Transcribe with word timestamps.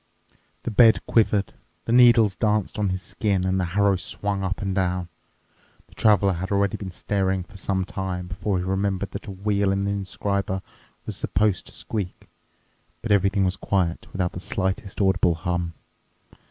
The 0.63 0.71
bed 0.71 1.05
quivered, 1.05 1.53
the 1.85 1.91
needles 1.91 2.35
danced 2.35 2.79
on 2.79 2.89
his 2.89 3.03
skin, 3.03 3.45
and 3.45 3.59
the 3.59 3.65
harrow 3.77 3.97
swung 3.97 4.43
up 4.43 4.59
and 4.59 4.73
down. 4.73 5.09
The 5.89 5.93
Traveler 5.93 6.33
had 6.33 6.51
already 6.51 6.75
been 6.75 6.89
staring 6.89 7.43
for 7.43 7.55
some 7.55 7.85
time 7.85 8.25
before 8.25 8.57
he 8.57 8.63
remembered 8.63 9.11
that 9.11 9.27
a 9.27 9.31
wheel 9.31 9.71
in 9.71 9.83
the 9.85 9.91
inscriber 9.91 10.63
was 11.05 11.15
supposed 11.15 11.67
to 11.67 11.71
squeak. 11.73 12.27
But 13.03 13.11
everything 13.11 13.45
was 13.45 13.55
quiet, 13.57 14.07
without 14.11 14.31
the 14.31 14.39
slightest 14.39 14.99
audible 14.99 15.35
hum. 15.35 15.73